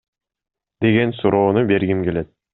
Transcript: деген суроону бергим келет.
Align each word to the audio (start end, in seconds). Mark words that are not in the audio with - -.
деген 0.85 1.13
суроону 1.19 1.65
бергим 1.75 2.05
келет. 2.09 2.35